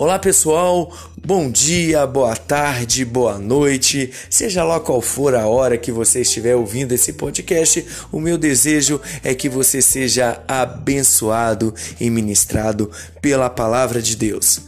[0.00, 0.90] Olá pessoal,
[1.22, 6.56] bom dia, boa tarde, boa noite, seja lá qual for a hora que você estiver
[6.56, 12.90] ouvindo esse podcast, o meu desejo é que você seja abençoado e ministrado
[13.20, 14.62] pela palavra de Deus.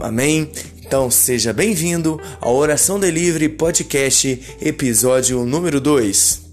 [0.00, 0.50] Amém?
[0.84, 6.43] Então seja bem-vindo ao Oração Delivery Podcast, episódio número 2.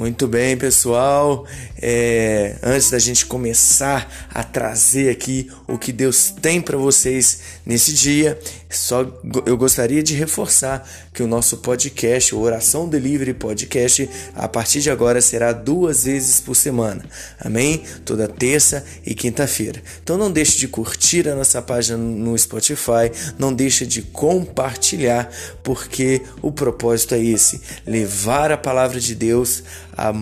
[0.00, 1.44] Muito bem, pessoal.
[1.76, 7.92] É, antes da gente começar a trazer aqui o que Deus tem para vocês nesse
[7.92, 9.04] dia, só
[9.44, 14.90] eu gostaria de reforçar que o nosso podcast, o Oração Delivery Podcast, a partir de
[14.90, 17.04] agora será duas vezes por semana.
[17.40, 17.82] Amém?
[18.04, 19.82] Toda terça e quinta-feira.
[20.02, 25.28] Então não deixe de curtir a nossa página no Spotify, não deixe de compartilhar,
[25.64, 29.64] porque o propósito é esse: levar a palavra de Deus
[29.96, 30.12] a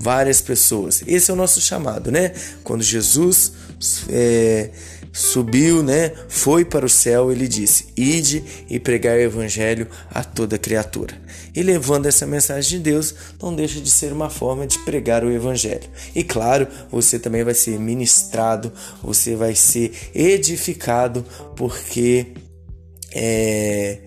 [0.00, 1.02] várias pessoas.
[1.06, 2.32] Esse é o nosso chamado, né?
[2.64, 3.52] Quando Jesus
[4.10, 4.70] é,
[5.12, 6.12] subiu, né?
[6.28, 11.14] Foi para o céu, ele disse: Ide e pregar o evangelho a toda criatura.
[11.54, 15.30] E levando essa mensagem de Deus, não deixa de ser uma forma de pregar o
[15.30, 15.88] evangelho.
[16.14, 21.24] E claro, você também vai ser ministrado, você vai ser edificado,
[21.54, 22.28] porque
[23.14, 23.98] é,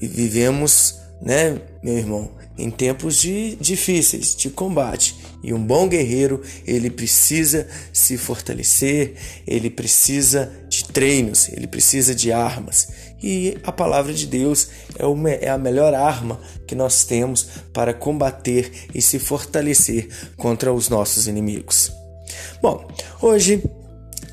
[0.00, 2.30] vivemos, né, meu irmão,
[2.62, 5.16] em tempos de, difíceis de combate.
[5.42, 12.30] E um bom guerreiro, ele precisa se fortalecer, ele precisa de treinos, ele precisa de
[12.30, 12.88] armas.
[13.20, 17.92] E a palavra de Deus é, uma, é a melhor arma que nós temos para
[17.92, 21.92] combater e se fortalecer contra os nossos inimigos.
[22.62, 22.86] Bom,
[23.20, 23.60] hoje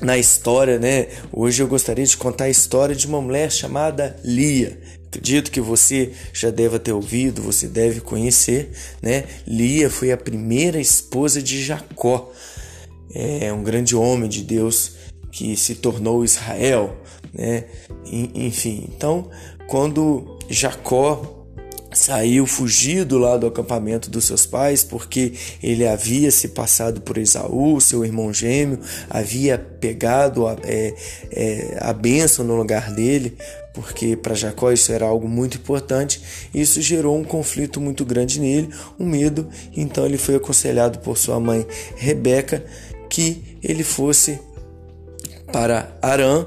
[0.00, 1.08] na história, né?
[1.32, 4.80] Hoje eu gostaria de contar a história de uma mulher chamada Lia.
[5.08, 8.70] Acredito que você já deve ter ouvido, você deve conhecer,
[9.02, 9.24] né?
[9.46, 12.32] Lia foi a primeira esposa de Jacó,
[13.12, 14.92] é um grande homem de Deus
[15.32, 16.96] que se tornou Israel,
[17.34, 17.64] né?
[18.06, 19.28] Enfim, então
[19.66, 21.39] quando Jacó
[21.92, 27.80] saiu fugido lá do acampamento dos seus pais, porque ele havia se passado por Esaú,
[27.80, 28.78] seu irmão gêmeo,
[29.08, 30.94] havia pegado a, é,
[31.30, 33.36] é, a bênção no lugar dele,
[33.72, 36.20] porque para Jacó isso era algo muito importante.
[36.54, 39.48] Isso gerou um conflito muito grande nele, um medo.
[39.76, 42.64] Então ele foi aconselhado por sua mãe Rebeca
[43.08, 44.38] que ele fosse
[45.52, 46.46] para Arã,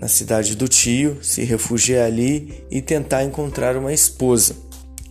[0.00, 4.56] na cidade do tio, se refugiar ali e tentar encontrar uma esposa,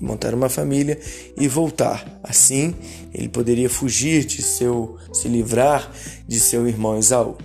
[0.01, 0.99] montar uma família
[1.37, 2.19] e voltar.
[2.23, 2.73] Assim,
[3.13, 5.91] ele poderia fugir de seu, se livrar
[6.27, 7.37] de seu irmão Esaú.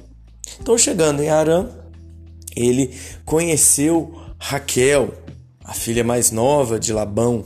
[0.58, 1.68] Então, chegando em Arã,
[2.56, 2.94] ele
[3.26, 5.12] conheceu Raquel,
[5.62, 7.44] a filha mais nova de Labão,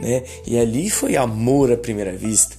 [0.00, 0.22] né?
[0.46, 2.56] E ali foi amor à primeira vista.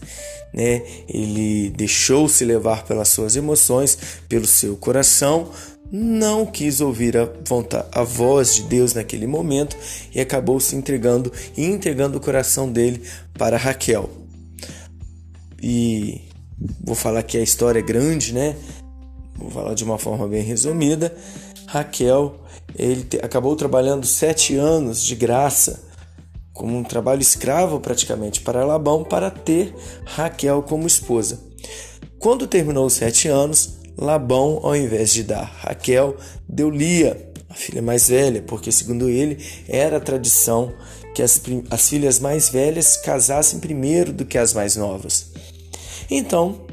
[0.54, 0.84] Né?
[1.10, 3.98] Ele deixou-se levar pelas suas emoções,
[4.30, 5.52] pelo seu coração,
[5.92, 9.78] não quis ouvir a, vontade, a voz de Deus naquele momento
[10.14, 13.02] e acabou se entregando e entregando o coração dele
[13.38, 14.10] para Raquel.
[15.62, 16.22] E
[16.84, 18.56] vou falar que a história é grande, né?
[19.38, 21.16] Vou falar de uma forma bem resumida.
[21.68, 22.40] Raquel,
[22.76, 25.84] ele te, acabou trabalhando sete anos de graça,
[26.54, 29.76] como um trabalho escravo praticamente para Labão, para ter
[30.06, 31.40] Raquel como esposa.
[32.18, 36.18] Quando terminou os sete anos, Labão, ao invés de dar Raquel,
[36.48, 40.74] deu Lia, a filha mais velha, porque, segundo ele, era tradição
[41.14, 45.32] que as, as filhas mais velhas casassem primeiro do que as mais novas.
[46.10, 46.66] Então,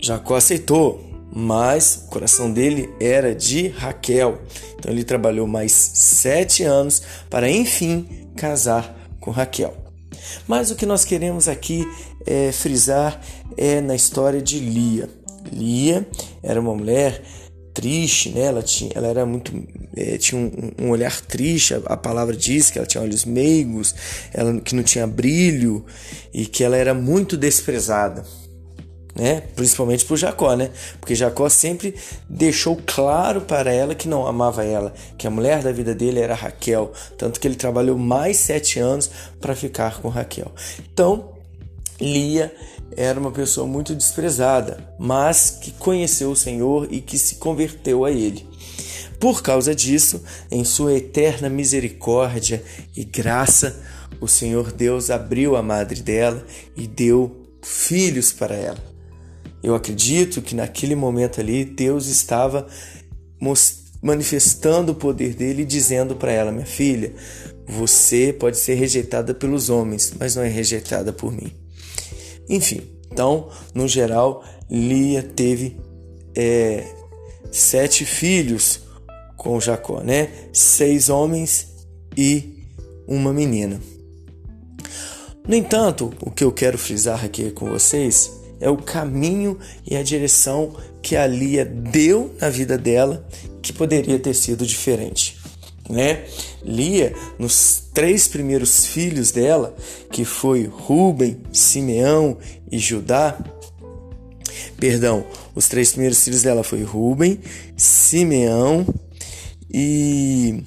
[0.00, 4.40] Jacó aceitou, mas o coração dele era de Raquel.
[4.78, 9.76] Então ele trabalhou mais sete anos para enfim casar com Raquel.
[10.46, 11.84] Mas o que nós queremos aqui
[12.26, 13.20] é, frisar
[13.56, 15.08] é na história de Lia.
[15.52, 16.06] Lia
[16.42, 17.22] era uma mulher
[17.78, 18.46] triste, né?
[18.46, 19.52] Ela tinha, ela era muito,
[19.96, 21.74] é, tinha um, um, olhar triste.
[21.74, 23.94] A, a, palavra diz que ela tinha olhos meigos,
[24.34, 25.86] ela que não tinha brilho
[26.34, 28.24] e que ela era muito desprezada,
[29.14, 29.42] né?
[29.54, 30.70] Principalmente por Jacó, né?
[30.98, 31.94] Porque Jacó sempre
[32.28, 36.34] deixou claro para ela que não amava ela, que a mulher da vida dele era
[36.34, 39.08] Raquel, tanto que ele trabalhou mais sete anos
[39.40, 40.50] para ficar com Raquel.
[40.92, 41.37] Então
[42.00, 42.54] Lia
[42.96, 48.10] era uma pessoa muito desprezada, mas que conheceu o Senhor e que se converteu a
[48.10, 48.46] Ele.
[49.20, 52.62] Por causa disso, em sua eterna misericórdia
[52.96, 53.80] e graça,
[54.20, 56.44] o Senhor Deus abriu a madre dela
[56.76, 58.78] e deu filhos para ela.
[59.62, 62.66] Eu acredito que naquele momento ali Deus estava
[64.00, 67.12] manifestando o poder dele e dizendo para ela: Minha filha,
[67.66, 71.52] você pode ser rejeitada pelos homens, mas não é rejeitada por mim.
[72.48, 75.76] Enfim, então, no geral, Lia teve
[76.36, 76.84] é,
[77.50, 78.80] sete filhos
[79.36, 80.30] com Jacó, né?
[80.52, 81.68] Seis homens
[82.16, 82.64] e
[83.06, 83.80] uma menina.
[85.46, 88.30] No entanto, o que eu quero frisar aqui com vocês
[88.60, 93.26] é o caminho e a direção que a Lia deu na vida dela
[93.62, 95.37] que poderia ter sido diferente.
[95.88, 96.24] Né?
[96.62, 99.74] Lia, nos três primeiros filhos dela,
[100.12, 102.36] que foi Ruben, Simeão
[102.70, 103.38] e Judá,
[104.78, 105.24] perdão,
[105.54, 107.40] os três primeiros filhos dela foi Ruben,
[107.76, 108.86] Simeão
[109.72, 110.62] e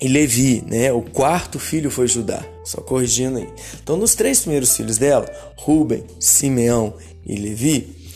[0.00, 0.92] e Levi, né?
[0.92, 2.44] O quarto filho foi Judá.
[2.64, 3.48] Só corrigindo aí.
[3.82, 5.26] Então, nos três primeiros filhos dela,
[5.56, 8.12] Ruben, Simeão e Levi,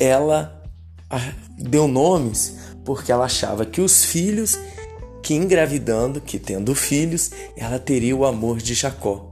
[0.00, 0.62] ela
[1.58, 4.58] deu nomes porque ela achava que os filhos,
[5.22, 9.30] que engravidando, que tendo filhos, ela teria o amor de Jacó.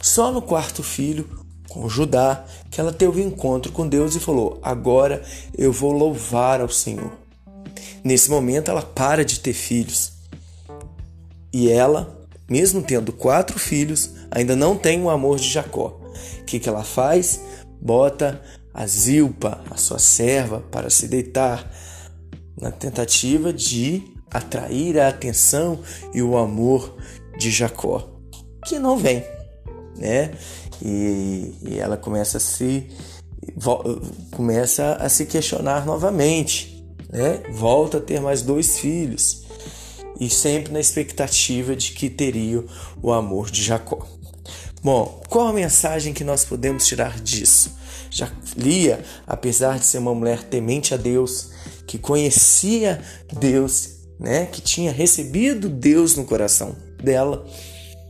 [0.00, 1.28] Só no quarto filho,
[1.68, 5.22] com Judá, que ela teve um encontro com Deus e falou: Agora
[5.56, 7.12] eu vou louvar ao Senhor.
[8.04, 10.12] Nesse momento, ela para de ter filhos
[11.52, 16.00] e ela, mesmo tendo quatro filhos, ainda não tem o amor de Jacó.
[16.40, 17.40] O que, que ela faz?
[17.80, 18.40] Bota
[18.72, 21.70] a Zilpa, a sua serva, para se deitar,
[22.58, 25.80] na tentativa de atrair a atenção
[26.14, 26.96] e o amor
[27.38, 28.08] de Jacó,
[28.66, 29.24] que não vem,
[29.96, 30.32] né?
[30.80, 32.88] E, e ela começa a se
[34.30, 37.42] começa a se questionar novamente, né?
[37.52, 39.42] Volta a ter mais dois filhos
[40.20, 42.64] e sempre na expectativa de que teria
[43.02, 44.06] o amor de Jacó.
[44.82, 47.72] Bom, qual a mensagem que nós podemos tirar disso?
[48.10, 51.50] Já Lia, apesar de ser uma mulher temente a Deus,
[51.86, 53.00] que conhecia
[53.32, 57.44] Deus, né, que tinha recebido Deus no coração dela,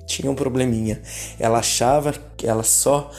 [0.07, 1.01] tinha um probleminha.
[1.39, 3.11] Ela achava que ela só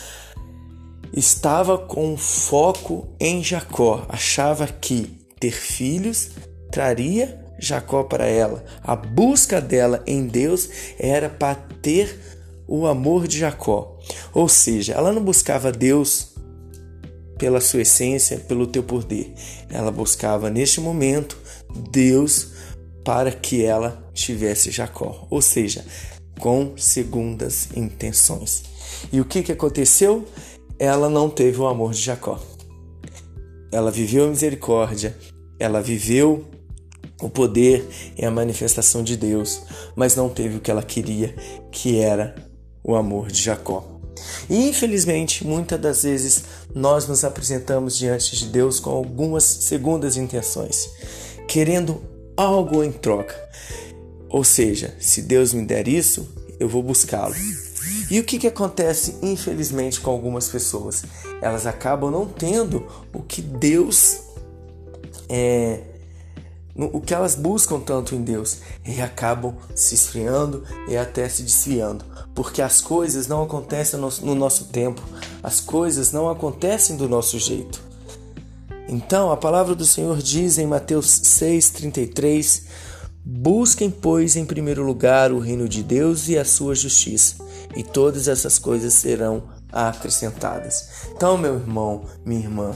[1.12, 6.32] estava com foco em Jacó, achava que ter filhos
[6.72, 8.64] traria Jacó para ela.
[8.84, 10.70] A busca dela em Deus
[11.00, 12.20] era para ter
[12.68, 13.98] o amor de Jacó.
[14.34, 16.34] Ou seja, ela não buscava Deus
[17.38, 19.34] pela sua essência, pelo teu poder.
[19.70, 21.38] Ela buscava neste momento
[21.92, 22.54] Deus
[23.04, 25.28] para que ela tivesse Jacó.
[25.30, 25.86] Ou seja,
[26.40, 28.64] com segundas intenções.
[29.12, 30.26] E o que, que aconteceu?
[30.80, 32.40] Ela não teve o amor de Jacó.
[33.72, 35.18] Ela viveu a misericórdia,
[35.60, 36.46] ela viveu
[37.22, 39.62] o poder é a manifestação de Deus,
[39.96, 41.34] mas não teve o que ela queria,
[41.72, 42.36] que era
[42.84, 44.02] o amor de Jacó.
[44.50, 46.44] E infelizmente, muitas das vezes
[46.76, 50.90] nós nos apresentamos diante de Deus com algumas segundas intenções,
[51.48, 52.02] querendo
[52.36, 53.36] algo em troca.
[54.30, 56.28] Ou seja, se Deus me der isso,
[56.60, 57.36] eu vou buscá-lo.
[58.10, 61.04] E o que, que acontece, infelizmente, com algumas pessoas?
[61.42, 64.20] Elas acabam não tendo o que Deus
[65.30, 65.82] é,
[66.76, 72.04] o que elas buscam tanto em Deus e acabam se esfriando e até se desviando,
[72.34, 75.02] porque as coisas não acontecem no nosso tempo,
[75.42, 77.83] as coisas não acontecem do nosso jeito.
[78.88, 82.64] Então, a palavra do Senhor diz em Mateus 6:33:
[83.26, 87.36] Busquem, pois, em primeiro lugar o reino de Deus e a sua justiça,
[87.76, 90.90] e todas essas coisas serão acrescentadas.
[91.16, 92.76] Então, meu irmão, minha irmã,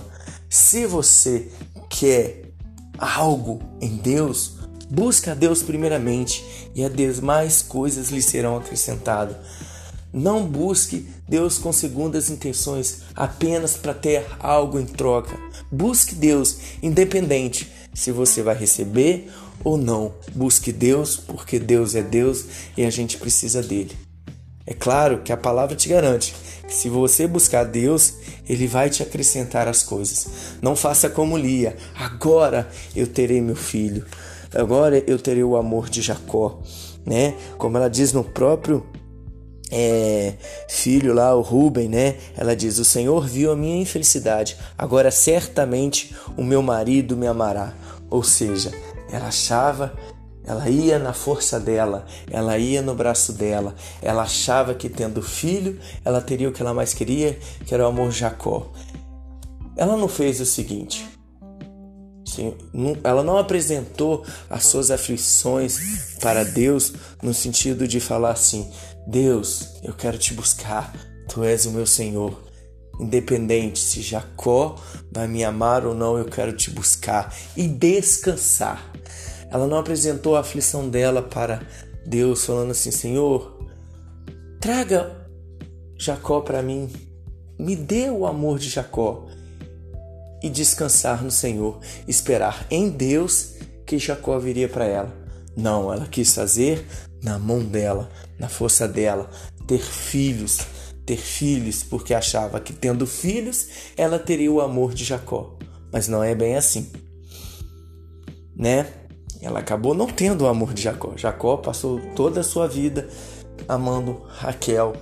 [0.49, 1.51] se você
[1.89, 2.51] quer
[2.97, 4.53] algo em Deus,
[4.89, 6.43] busca a Deus primeiramente
[6.73, 9.35] e a Deus mais coisas lhe serão acrescentadas.
[10.13, 15.37] Não busque Deus com segundas intenções apenas para ter algo em troca.
[15.71, 19.29] Busque Deus independente se você vai receber
[19.63, 20.13] ou não.
[20.33, 22.45] Busque Deus porque Deus é Deus
[22.75, 23.95] e a gente precisa dele.
[24.65, 26.35] É claro que a palavra te garante
[26.67, 28.15] que se você buscar Deus,
[28.47, 30.27] Ele vai te acrescentar as coisas.
[30.61, 34.05] Não faça como Lia, agora eu terei meu filho,
[34.53, 36.59] agora eu terei o amor de Jacó,
[37.05, 37.35] né?
[37.57, 38.85] Como ela diz no próprio
[39.71, 40.33] é,
[40.69, 42.15] filho lá, o Ruben, né?
[42.35, 47.73] Ela diz: O Senhor viu a minha infelicidade, agora certamente o meu marido me amará.
[48.09, 48.71] Ou seja,
[49.11, 49.93] ela achava
[50.47, 53.75] ela ia na força dela, ela ia no braço dela.
[54.01, 57.87] Ela achava que tendo filho, ela teria o que ela mais queria, que era o
[57.87, 58.71] amor Jacó.
[59.75, 61.05] Ela não fez o seguinte.
[63.03, 68.71] ela não apresentou as suas aflições para Deus no sentido de falar assim:
[69.07, 70.93] Deus, eu quero te buscar,
[71.29, 72.43] tu és o meu Senhor.
[72.99, 74.75] Independente se Jacó
[75.09, 78.91] vai me amar ou não, eu quero te buscar e descansar.
[79.49, 81.61] Ela não apresentou a aflição dela para
[82.05, 83.65] Deus, falando assim: Senhor,
[84.59, 85.25] traga
[85.97, 86.89] Jacó para mim,
[87.57, 89.25] me dê o amor de Jacó.
[90.43, 93.55] e descansar no Senhor, esperar em Deus
[93.87, 95.11] que Jacó viria para ela.
[95.55, 96.85] Não, ela quis fazer
[97.21, 98.09] na mão dela,
[98.39, 99.29] na força dela,
[99.65, 100.59] ter filhos,
[101.05, 105.57] ter filhos, porque achava que tendo filhos ela teria o amor de Jacó.
[105.91, 106.91] Mas não é bem assim,
[108.55, 108.87] né?
[109.41, 111.13] Ela acabou não tendo o amor de Jacó.
[111.15, 113.07] Jacó passou toda a sua vida
[113.67, 114.93] amando Raquel.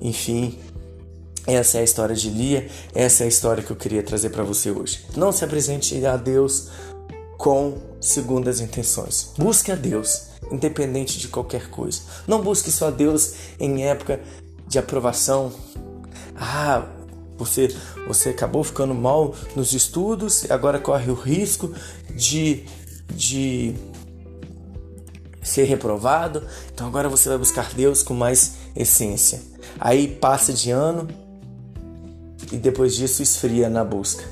[0.00, 0.58] Enfim,
[1.46, 4.42] essa é a história de Lia, essa é a história que eu queria trazer para
[4.42, 5.04] você hoje.
[5.16, 6.70] Não se apresente a Deus
[7.42, 9.32] com segundas intenções.
[9.36, 12.02] Busque a Deus, independente de qualquer coisa.
[12.24, 14.20] Não busque só Deus em época
[14.68, 15.52] de aprovação.
[16.36, 16.86] Ah,
[17.36, 17.74] você
[18.06, 21.74] você acabou ficando mal nos estudos e agora corre o risco
[22.14, 22.64] de
[23.12, 23.74] de
[25.42, 26.46] ser reprovado.
[26.72, 29.42] Então agora você vai buscar Deus com mais essência.
[29.80, 31.08] Aí passa de ano,
[32.52, 34.22] e depois disso esfria na busca.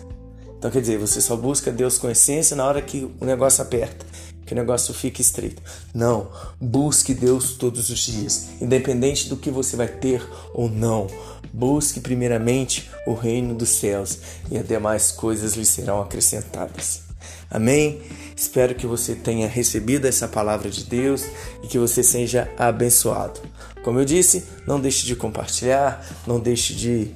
[0.60, 4.04] Então quer dizer, você só busca Deus com essência na hora que o negócio aperta,
[4.44, 5.62] que o negócio fica estreito.
[5.94, 6.28] Não,
[6.60, 11.06] busque Deus todos os dias, independente do que você vai ter ou não.
[11.50, 14.18] Busque primeiramente o reino dos céus
[14.50, 17.04] e as demais coisas lhe serão acrescentadas.
[17.50, 18.02] Amém?
[18.36, 21.24] Espero que você tenha recebido essa palavra de Deus
[21.62, 23.40] e que você seja abençoado.
[23.82, 27.14] Como eu disse, não deixe de compartilhar, não deixe de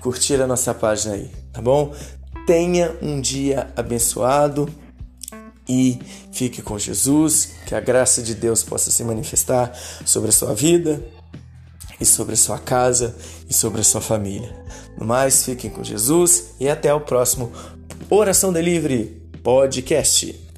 [0.00, 1.94] curtir a nossa página aí, tá bom?
[2.50, 4.68] Tenha um dia abençoado
[5.68, 6.00] e
[6.32, 9.72] fique com Jesus, que a graça de Deus possa se manifestar
[10.04, 11.00] sobre a sua vida
[12.00, 13.14] e sobre a sua casa
[13.48, 14.52] e sobre a sua família.
[14.98, 17.52] No mais, fiquem com Jesus e até o próximo
[18.10, 20.49] Oração Delivery Podcast.